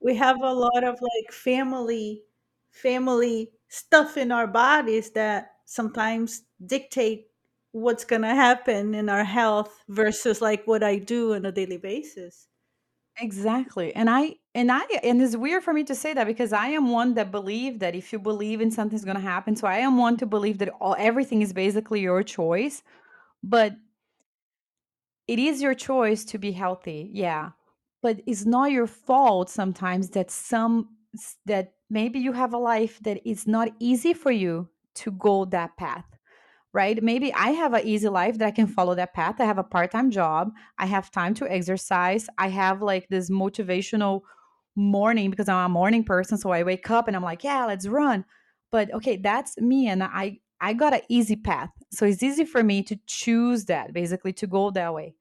[0.00, 2.24] We have a lot of like family
[2.72, 7.28] family stuff in our bodies that sometimes dictate
[7.72, 11.78] what's going to happen in our health versus like what I do on a daily
[11.78, 12.48] basis.
[13.18, 13.94] Exactly.
[13.94, 16.90] And I and I and it's weird for me to say that because I am
[16.90, 20.16] one that believe that if you believe in something's to happen, so I am one
[20.18, 22.82] to believe that all everything is basically your choice,
[23.42, 23.76] but
[25.28, 27.10] it is your choice to be healthy.
[27.12, 27.50] Yeah.
[28.02, 30.88] But it's not your fault sometimes that some
[31.46, 35.76] that maybe you have a life that is not easy for you to go that
[35.76, 36.04] path
[36.72, 37.02] right?
[37.02, 39.40] Maybe I have an easy life that I can follow that path.
[39.40, 40.52] I have a part time job.
[40.78, 42.28] I have time to exercise.
[42.38, 44.22] I have like this motivational
[44.80, 46.38] morning because I'm a morning person.
[46.38, 48.24] So I wake up and I'm like, yeah, let's run.
[48.70, 49.88] But okay, that's me.
[49.88, 51.70] And I, I got an easy path.
[51.90, 55.14] So it's easy for me to choose that, basically, to go that way.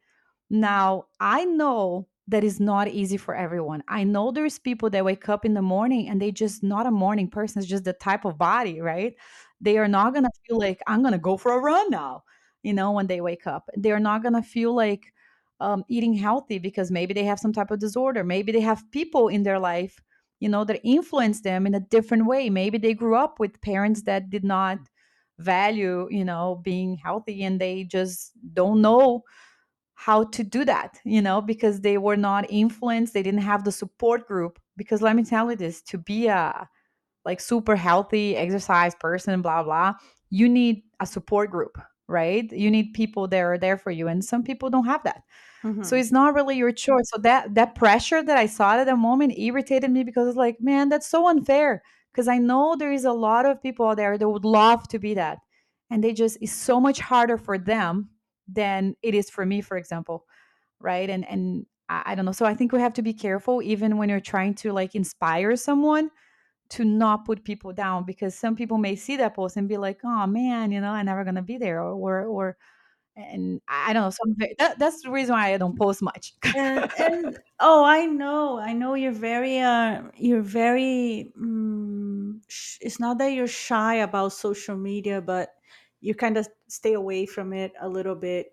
[0.49, 3.83] Now, I know that is not easy for everyone.
[3.87, 6.91] I know there's people that wake up in the morning and they just not a
[6.91, 7.59] morning person.
[7.59, 9.15] It's just the type of body, right?
[9.61, 12.23] They are not gonna feel like I'm gonna go for a run now,
[12.63, 13.69] you know, when they wake up.
[13.75, 15.13] They're not gonna feel like
[15.59, 18.23] um, eating healthy because maybe they have some type of disorder.
[18.23, 19.99] Maybe they have people in their life,
[20.39, 22.49] you know, that influence them in a different way.
[22.49, 24.79] Maybe they grew up with parents that did not
[25.39, 29.23] value, you know, being healthy and they just don't know
[29.95, 33.71] how to do that, you know, because they were not influenced, they didn't have the
[33.71, 34.57] support group.
[34.77, 36.69] Because let me tell you this to be a
[37.25, 39.93] like super healthy exercise person, blah, blah,
[40.29, 41.77] you need a support group,
[42.09, 42.51] right?
[42.51, 44.07] You need people that are there for you.
[44.09, 45.23] And some people don't have that.
[45.81, 45.97] So Mhm.
[45.97, 47.09] it's not really your choice.
[47.13, 50.57] So that that pressure that I saw at the moment irritated me because it's like,
[50.61, 51.83] man, that's so unfair.
[52.11, 54.99] Because I know there is a lot of people out there that would love to
[54.99, 55.39] be that.
[55.89, 58.09] And they just it's so much harder for them
[58.47, 60.25] than it is for me, for example.
[60.79, 61.09] Right.
[61.09, 62.31] And and I, I don't know.
[62.31, 65.55] So I think we have to be careful even when you're trying to like inspire
[65.55, 66.11] someone
[66.69, 69.99] to not put people down because some people may see that post and be like,
[70.03, 72.57] oh man, you know, I'm never gonna be there or or, or
[73.15, 74.09] and I don't know.
[74.11, 76.33] Some that, that's the reason why I don't post much.
[76.55, 81.31] And and oh, I know, I know you're very uh you're very
[82.47, 85.49] sh- it's not that you're shy about social media, but
[86.01, 88.47] you kind of stay away from it a little bit.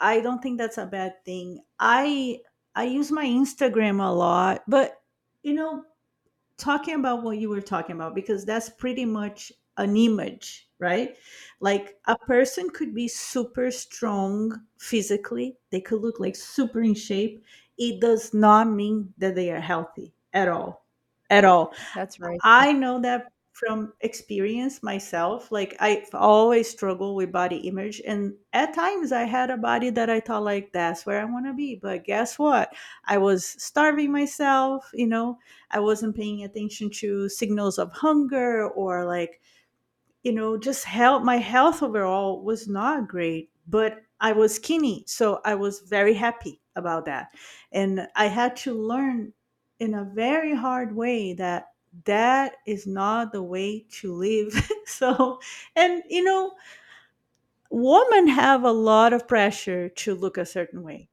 [0.00, 1.60] I don't think that's a bad thing.
[1.78, 2.38] I
[2.74, 4.96] I use my Instagram a lot, but
[5.42, 5.84] you know,
[6.58, 11.16] talking about what you were talking about because that's pretty much an image, right?
[11.60, 17.44] Like a person could be super strong physically, they could look like super in shape.
[17.78, 20.86] It does not mean that they are healthy at all.
[21.28, 21.74] At all.
[21.94, 22.38] That's right.
[22.42, 25.50] I know that from experience myself.
[25.50, 30.10] Like I've always struggle with body image and at times I had a body that
[30.10, 31.76] I thought like that's where I want to be.
[31.76, 32.74] But guess what?
[33.06, 35.38] I was starving myself, you know,
[35.70, 39.40] I wasn't paying attention to signals of hunger or like,
[40.22, 45.40] you know, just health my health overall was not great, but I was skinny, so
[45.44, 47.34] I was very happy about that.
[47.72, 49.32] And I had to learn
[49.78, 51.66] in a very hard way that
[52.04, 54.52] that is not the way to live
[54.86, 55.38] so
[55.74, 56.52] and you know
[57.70, 61.08] women have a lot of pressure to look a certain way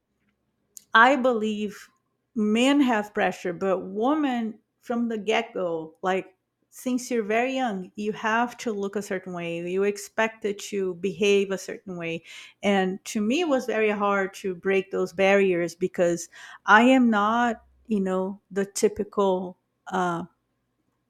[0.94, 1.88] I believe
[2.34, 6.26] men have pressure, but women from the get go, like
[6.70, 9.58] since you're very young, you have to look a certain way.
[9.68, 12.24] You expected to behave a certain way.
[12.62, 16.28] And to me, it was very hard to break those barriers because
[16.66, 20.24] I am not, you know, the typical uh,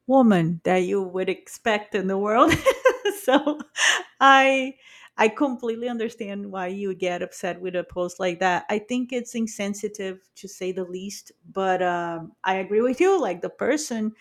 [0.06, 2.52] woman that you would expect in the world.
[3.22, 3.58] so
[4.20, 4.74] I
[5.16, 8.64] I completely understand why you would get upset with a post like that.
[8.68, 13.20] I think it's insensitive to say the least, but um, I agree with you.
[13.20, 14.12] Like the person,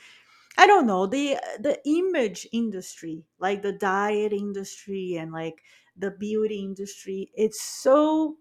[0.58, 5.64] I don't know the the image industry, like the diet industry and like
[5.98, 7.32] the beauty industry.
[7.36, 8.38] It's so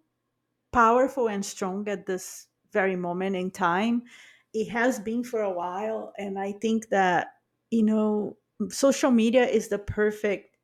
[0.73, 4.03] powerful and strong at this very moment in time.
[4.55, 7.29] It has been for a while, and I think that
[7.71, 8.37] you know
[8.71, 10.57] social media is the perfect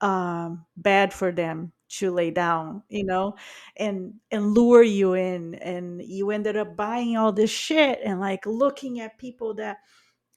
[0.00, 3.34] um, bad for them to lay down, you know,
[3.76, 8.46] and and lure you in, and you ended up buying all this shit and like
[8.46, 9.78] looking at people that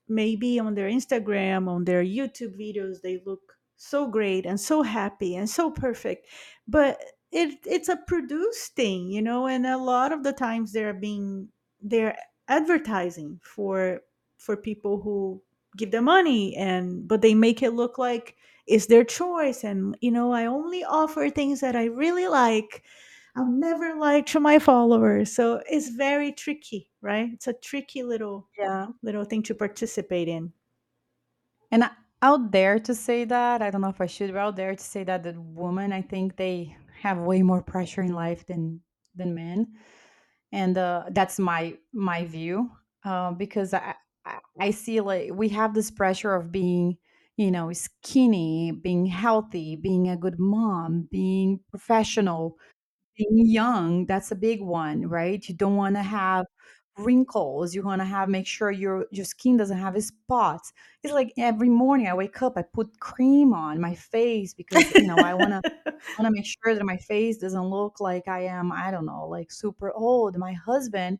[0.07, 3.41] maybe on their Instagram, on their YouTube videos, they look
[3.77, 6.27] so great and so happy and so perfect,
[6.67, 6.99] but
[7.31, 11.49] it it's a produced thing, you know, and a lot of the times they're being
[11.81, 12.17] they're
[12.57, 14.01] advertising for
[14.37, 15.41] for people who
[15.77, 18.35] give them money and but they make it look like
[18.67, 22.83] it's their choice and you know i only offer things that i really like
[23.35, 28.47] i'll never lie to my followers so it's very tricky right it's a tricky little
[28.57, 28.87] Yeah.
[29.01, 30.53] little thing to participate in.
[31.71, 34.55] And I, out there to say that, I don't know if I should, but out
[34.55, 38.45] there to say that the women, I think they have way more pressure in life
[38.45, 38.81] than
[39.15, 39.77] than men,
[40.53, 42.71] and uh, that's my my view.
[43.05, 46.97] Uh, because I, I I see like we have this pressure of being,
[47.37, 52.57] you know, skinny, being healthy, being a good mom, being professional,
[53.17, 55.47] being young, that's a big one, right?
[55.47, 56.45] You don't wanna have
[56.97, 60.73] wrinkles, you wanna have make sure your your skin doesn't have spots.
[61.03, 65.05] It's like every morning I wake up, I put cream on my face because, you
[65.07, 65.63] know, I wanna
[66.17, 69.51] wanna make sure that my face doesn't look like I am, I don't know, like
[69.51, 70.37] super old.
[70.37, 71.19] My husband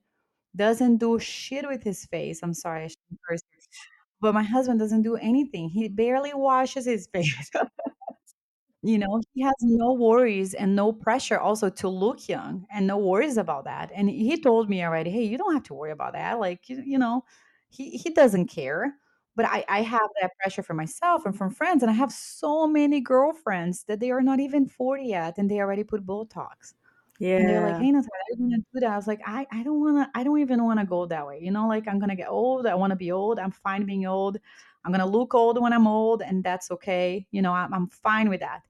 [0.55, 2.41] doesn't do shit with his face.
[2.43, 3.43] I'm sorry, I shouldn't
[4.21, 5.69] but my husband doesn't do anything.
[5.69, 7.51] He barely washes his face.
[8.85, 12.97] You know, he has no worries and no pressure also to look young and no
[12.97, 13.91] worries about that.
[13.95, 16.81] And he told me already, "Hey, you don't have to worry about that." Like, you,
[16.85, 17.23] you know,
[17.69, 18.95] he he doesn't care.
[19.35, 22.67] But I I have that pressure for myself and from friends, and I have so
[22.67, 26.73] many girlfriends that they are not even 40 yet and they already put Botox.
[27.19, 29.47] Yeah and they're like, "Hey, Natalia, are you gonna do that?" I was like, "I
[29.51, 32.15] I don't wanna I don't even wanna go that way." You know, like I'm gonna
[32.15, 32.67] get old.
[32.67, 33.39] I wanna be old.
[33.39, 34.37] I'm fine being old.
[34.85, 37.25] I'm gonna look old when I'm old, and that's okay.
[37.31, 38.61] You know, I'm I'm fine with that.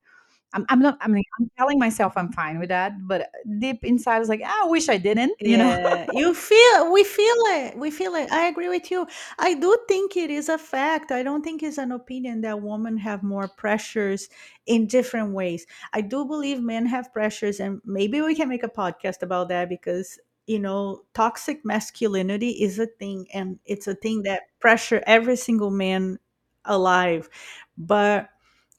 [0.54, 4.18] I'm I'm not I mean, I'm telling myself I'm fine with that, but deep inside,
[4.18, 5.78] I was like, "Ah, I wish I didn't," you know?
[6.12, 7.78] You feel we feel it.
[7.78, 8.32] We feel it.
[8.32, 9.08] I agree with you.
[9.40, 11.12] I do think it is a fact.
[11.12, 14.30] I don't think it's an opinion that women have more pressures
[14.66, 15.66] in different ways.
[15.94, 19.70] I do believe men have pressures, and maybe we can make a podcast about that
[19.70, 25.36] because you know toxic masculinity is a thing, and it's a thing that pressure every
[25.36, 26.20] single man
[26.66, 27.30] alive.
[27.78, 28.30] But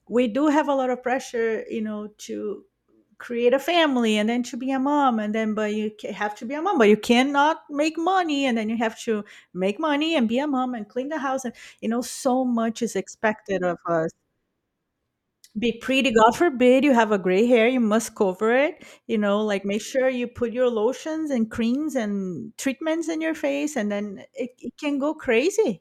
[0.08, 2.64] we do have a lot of pressure, you know, to
[3.18, 6.44] create a family and then to be a mom and then but you have to
[6.44, 10.16] be a mom but you cannot make money and then you have to make money
[10.16, 13.62] and be a mom and clean the house and you know so much is expected
[13.62, 14.10] of us.
[15.58, 19.40] Be pretty god forbid you have a gray hair you must cover it you know
[19.44, 23.90] like make sure you put your lotions and creams and treatments in your face and
[23.92, 25.80] then it, it can go crazy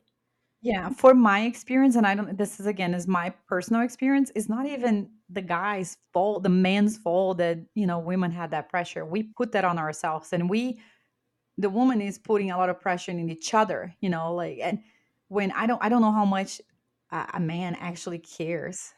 [0.64, 4.48] Yeah, for my experience, and I don't this is again is my personal experience, it's
[4.48, 9.06] not even the guy's fault, the man's fault that, you know, women had that pressure.
[9.06, 10.80] We put that on ourselves and we
[11.58, 14.80] the woman is putting a lot of pressure in each other, you know, like and
[15.30, 16.62] when I don't I don't know how much
[17.12, 18.94] a, a man actually cares.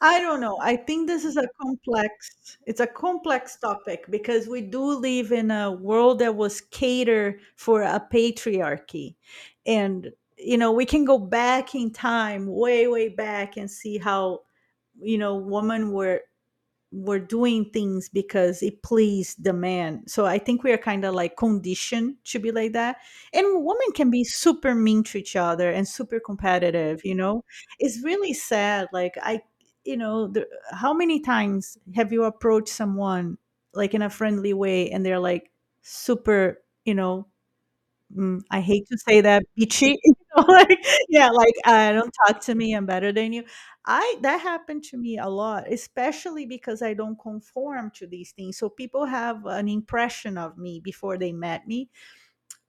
[0.00, 0.58] I don't know.
[0.60, 5.50] I think this is a complex it's a complex topic because we do live in
[5.50, 9.16] a world that was catered for a patriarchy.
[9.66, 10.10] And
[10.42, 14.40] you know, we can go back in time, way way back and see how
[15.00, 16.22] you know, women were
[16.92, 20.02] were doing things because it pleased the man.
[20.08, 22.96] So I think we are kind of like conditioned to be like that.
[23.32, 27.44] And women can be super mean to each other and super competitive, you know?
[27.78, 28.88] It's really sad.
[28.92, 29.40] Like, I,
[29.84, 33.38] you know, the, how many times have you approached someone
[33.72, 37.28] like in a friendly way and they're like super, you know,
[38.16, 42.40] Mm, I hate to say that, bitchy, you know, like yeah, like, uh, "Don't talk
[42.42, 43.44] to me, I'm better than you."
[43.86, 48.58] I that happened to me a lot, especially because I don't conform to these things,
[48.58, 51.88] so people have an impression of me before they met me,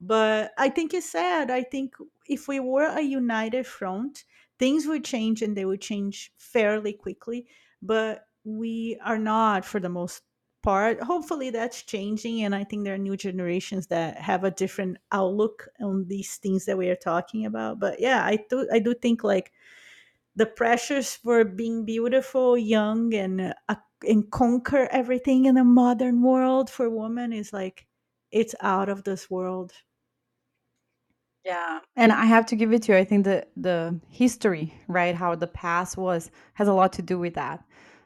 [0.02, 1.52] but I think it's sad.
[1.52, 1.94] I think
[2.28, 4.24] if we were a united front,
[4.60, 7.48] things would change and they would change fairly quickly,
[7.82, 10.24] but we are not for the most
[10.64, 11.01] part.
[11.01, 15.68] Hopefully that's changing and I think there are new generations that have a different outlook
[15.82, 17.80] on these things that we are talking about.
[17.80, 19.51] But yeah, I do I do think like
[20.36, 23.76] the pressures for being beautiful, young and uh,
[24.07, 27.88] and conquer everything in the modern world for women is like
[28.32, 29.74] it's out of this world.
[31.45, 31.80] Yeah.
[31.95, 32.97] And I have to give it to you.
[32.97, 37.18] I think the the history, right, how the past was has a lot to do
[37.20, 37.64] with that.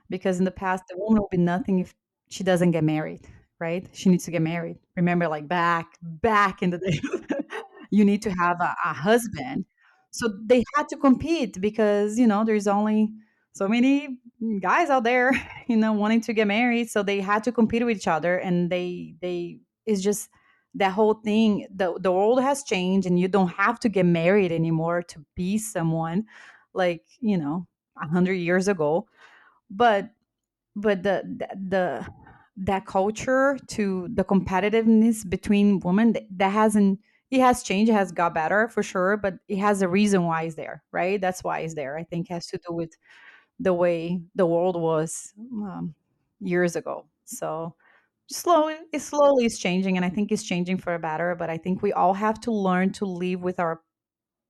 [0.10, 1.94] Because in the past the woman will be nothing if
[2.30, 3.22] she doesn't get married,
[3.60, 3.88] right?
[3.94, 4.78] She needs to get married.
[4.96, 7.00] Remember like back back in the day.
[7.92, 9.66] you need to have a, a husband.
[10.12, 13.12] So they had to compete because, you know, there's only
[13.54, 14.18] so many
[14.62, 15.32] guys out there,
[15.68, 16.90] you know, wanting to get married.
[16.90, 20.30] So they had to compete with each other and they they it's just
[20.76, 24.52] that whole thing the the world has changed and you don't have to get married
[24.52, 26.26] anymore to be someone
[26.74, 27.66] like you know
[28.02, 29.08] a hundred years ago
[29.70, 30.10] but
[30.76, 31.24] but the
[31.68, 32.06] the,
[32.58, 37.00] that culture to the competitiveness between women th- that hasn't
[37.32, 40.44] it has changed it has got better for sure but it has a reason why
[40.44, 41.20] it's there right?
[41.20, 41.98] That's why it's there.
[41.98, 42.96] I think has to do with
[43.60, 45.96] the way the world was um,
[46.40, 47.06] years ago.
[47.26, 47.76] So
[48.28, 51.60] slowly it slowly is changing and i think it's changing for a better but i
[51.60, 53.84] think we all have to learn to live with our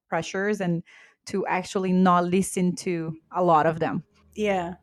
[0.07, 0.83] pressures and
[1.25, 4.03] to actually not listen to a lot of them.
[4.35, 4.75] Yeah.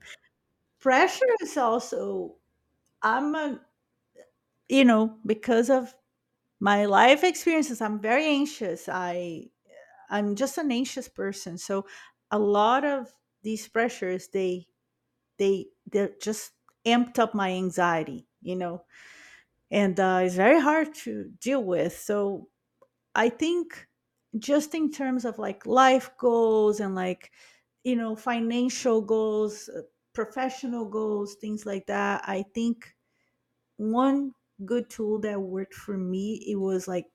[0.82, 2.36] Pressure is also
[3.02, 3.60] I'm a
[4.68, 5.94] you know, because of
[6.60, 8.88] my life experiences, I'm very anxious.
[8.90, 9.46] I
[10.10, 11.58] I'm just an anxious person.
[11.58, 11.86] So
[12.30, 13.12] a lot of
[13.42, 14.66] these pressures they
[15.38, 16.52] they they just
[16.86, 18.84] amped up my anxiety, you know.
[19.70, 21.98] And uh, it's very hard to deal with.
[21.98, 22.48] So
[23.14, 23.88] I think
[24.38, 27.32] just in terms of like life goals and like
[27.84, 29.70] you know financial goals,
[30.14, 32.94] professional goals, things like that, I think
[33.76, 34.32] one
[34.64, 37.06] good tool that worked for me it was like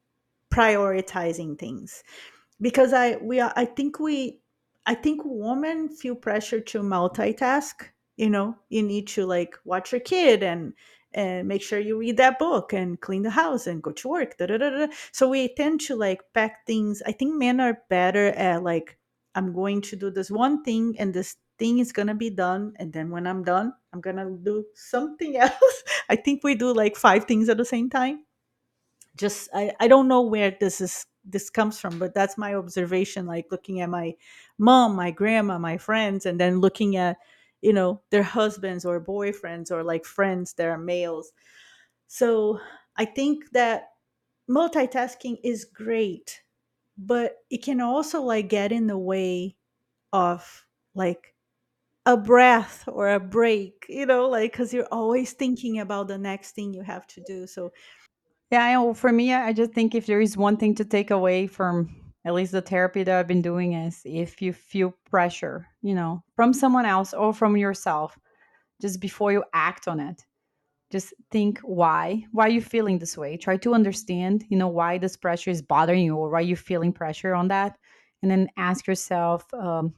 [0.53, 2.03] prioritizing things.
[2.61, 4.39] Because i we are i think we
[4.85, 8.55] i think women feel pressure to multitask you know?
[8.69, 10.73] You need to like watch your kid and
[11.13, 14.37] and make sure you read that book and clean the house and go to work
[14.37, 17.01] da, da, da, so we tend to like pack things.
[17.05, 18.97] I think men are better at like
[19.35, 22.93] i'm going to do this one thing and this thing is gonna be done and
[22.93, 25.83] then when i'm done i'm gonna do something else.
[26.09, 28.23] I think we do like five things at the same time.
[29.15, 33.25] Just I, I don't know where this is this comes from but that's my observation
[33.25, 34.15] like looking at my
[34.57, 37.17] mom my grandma my friends and then looking at
[37.61, 41.33] you know their husbands or boyfriends or like friends that are males.
[42.07, 42.59] So
[42.97, 43.89] i think that
[44.49, 46.41] multitasking is great
[46.97, 49.55] but it can also like get in the way
[50.13, 51.33] of like
[52.07, 56.51] a breath or a break you know like because you're always thinking about the next
[56.51, 57.69] thing you have to do so
[58.49, 61.11] yeah I know, for me i just think if there is one thing to take
[61.11, 61.93] away from
[62.23, 66.23] at least the therapy that i've been doing is if you feel pressure you know
[66.37, 68.17] from someone else or from yourself
[68.81, 70.25] just before you act on it
[70.89, 73.35] just think why why are you feeling this way?
[73.35, 76.93] Try to understand you know why this pressure is bothering you or why you're feeling
[76.93, 77.77] pressure on that
[78.21, 79.93] and then ask yourself um,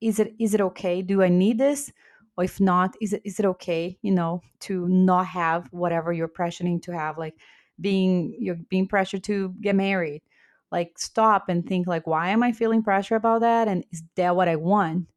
[0.00, 1.02] is it is it okay?
[1.02, 1.92] Do i need this?
[2.36, 6.28] Or if not is it is it okay you know to not have whatever you're
[6.28, 7.34] pressuring to have like
[7.80, 10.22] being you're being pressured to get married?
[10.70, 13.68] Like stop and think like why am i feeling pressure about that?
[13.68, 15.08] And is that what i want?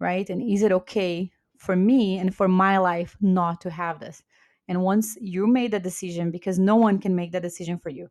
[0.00, 0.28] Right?
[0.30, 4.22] And is it okay for me and for my life not to have this?
[4.68, 8.08] And once you made the decision, because no one can make the decision for you,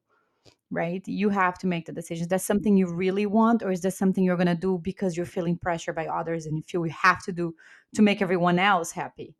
[0.72, 1.02] right?
[1.08, 2.24] You have to make the decisions.
[2.24, 2.90] Is that something mm-hmm.
[2.90, 5.94] you really want, or is that something you're going to do because you're feeling pressure
[5.94, 7.56] by others and you feel you have to do
[7.96, 9.36] to make everyone else happy?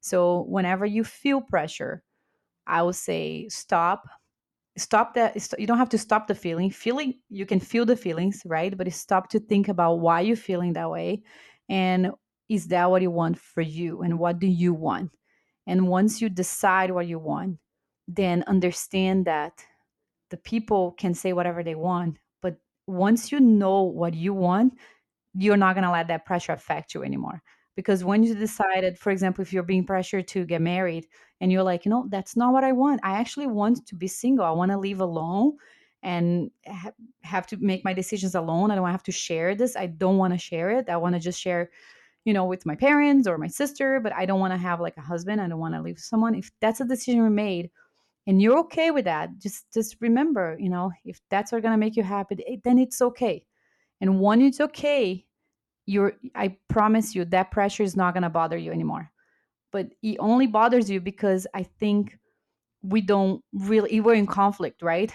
[0.00, 2.02] So, whenever you feel pressure,
[2.66, 4.04] I would say stop
[4.76, 8.42] stop that you don't have to stop the feeling feeling you can feel the feelings
[8.46, 11.20] right but stop to think about why you're feeling that way
[11.68, 12.12] and
[12.48, 15.10] is that what you want for you and what do you want
[15.66, 17.58] and once you decide what you want
[18.06, 19.64] then understand that
[20.30, 22.56] the people can say whatever they want but
[22.86, 24.74] once you know what you want
[25.34, 27.42] you're not going to let that pressure affect you anymore.
[27.76, 31.06] Because when you decided, for example, if you're being pressured to get married
[31.40, 33.00] and you're like, you know, that's not what I want.
[33.04, 34.44] I actually want to be single.
[34.44, 35.52] I want to live alone
[36.02, 36.90] and ha-
[37.22, 38.72] have to make my decisions alone.
[38.72, 39.76] I don't have to share this.
[39.76, 40.88] I don't want to share it.
[40.88, 41.70] I want to just share,
[42.24, 44.96] you know, with my parents or my sister, but I don't want to have like
[44.96, 45.40] a husband.
[45.40, 46.34] I don't want to live with someone.
[46.34, 47.70] If that's a decision we made
[48.28, 51.96] and you're okay with that, just just remember, you know, if that's what's gonna make
[51.96, 53.46] you happy, eh, then it's okay.
[54.02, 55.26] And when it's okay,
[55.86, 59.10] you're I promise you that pressure is not gonna bother you anymore.
[59.72, 62.18] But it only bothers you because I think
[62.82, 65.12] we don't really we're in conflict, right?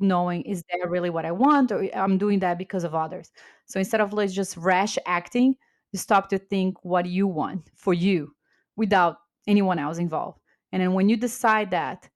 [0.00, 3.30] knowing is that really what I want or I'm doing that because of others.
[3.66, 5.56] So instead of like just rash acting,
[5.92, 8.34] you stop to think what you want for you
[8.76, 10.40] without anyone else involved.
[10.72, 12.08] And then when you decide that,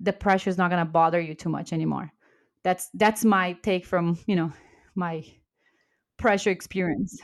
[0.00, 2.12] the pressure is not going to bother you too much anymore.
[2.62, 4.52] That's that's my take from, you know,
[4.94, 5.24] my
[6.18, 7.20] pressure experience.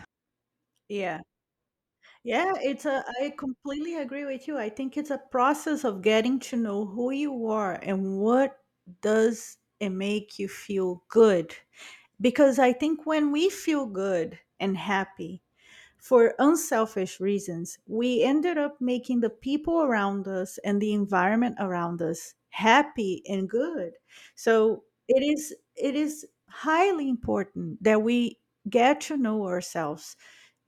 [0.89, 1.23] Yeah.
[2.25, 4.59] Yeah, it's a I completely agree with you.
[4.59, 8.59] I think it's a process of getting to know who you are and what
[9.01, 11.55] does it make you feel good.
[12.21, 15.42] Because I think when we feel good and happy,
[16.03, 22.03] for unselfish reasons, we ended up making the people around us and the environment around
[22.03, 23.95] us happy and good.
[24.35, 28.39] So it is it is highly important that we
[28.69, 30.17] get to know ourselves,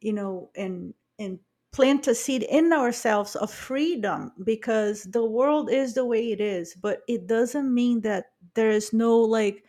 [0.01, 1.41] you know, and and
[1.73, 6.75] plant a seed in ourselves of freedom because the world is the way it is,
[6.81, 9.65] but it doesn't mean that there is no like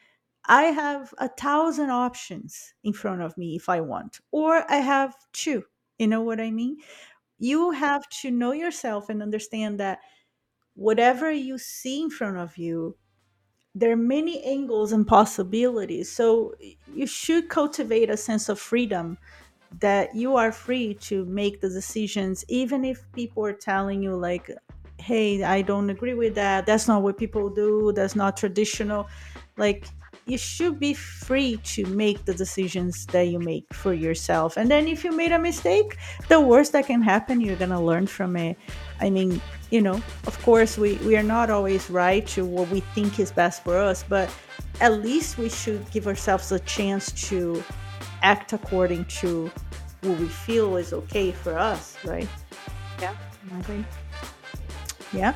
[0.47, 5.15] I have a thousand options in front of me if I want, or I have
[5.33, 5.63] two.
[5.99, 6.77] You know what I mean?
[7.39, 9.99] You have to know yourself and understand that
[10.75, 12.97] whatever you see in front of you,
[13.73, 16.11] there are many angles and possibilities.
[16.11, 16.55] So
[16.93, 19.17] you should cultivate a sense of freedom
[19.79, 24.49] that you are free to make the decisions, even if people are telling you, like,
[24.99, 26.65] hey, I don't agree with that.
[26.65, 27.91] That's not what people do.
[27.93, 29.07] That's not traditional.
[29.57, 29.87] Like,
[30.25, 34.57] you should be free to make the decisions that you make for yourself.
[34.57, 35.97] And then if you made a mistake,
[36.29, 38.57] the worst that can happen, you're going to learn from it.
[38.99, 42.79] I mean, you know, of course, we, we are not always right to what we
[42.79, 44.29] think is best for us, but
[44.81, 47.63] at least we should give ourselves a chance to
[48.23, 49.51] act according to
[50.01, 52.27] what we feel is okay for us, right?
[52.99, 53.15] Yeah,
[53.53, 53.85] I agree.
[55.13, 55.35] Yeah.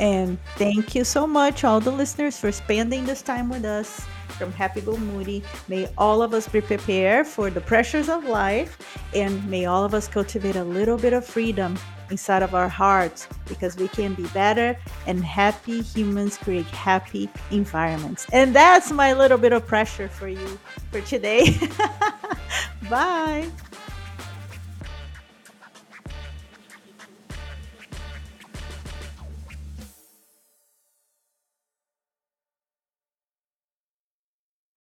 [0.00, 4.00] And thank you so much, all the listeners, for spending this time with us
[4.38, 5.44] from Happy Go Moody.
[5.68, 9.92] May all of us be prepared for the pressures of life, and may all of
[9.92, 11.78] us cultivate a little bit of freedom
[12.10, 14.76] inside of our hearts because we can be better
[15.06, 18.26] and happy humans create happy environments.
[18.32, 20.58] And that's my little bit of pressure for you
[20.90, 21.56] for today.
[22.90, 23.50] Bye.